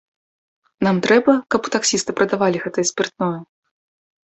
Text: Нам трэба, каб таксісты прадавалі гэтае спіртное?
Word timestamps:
Нам 0.87 1.01
трэба, 1.07 1.35
каб 1.57 1.69
таксісты 1.77 2.11
прадавалі 2.21 2.65
гэтае 2.67 2.89
спіртное? 2.93 3.31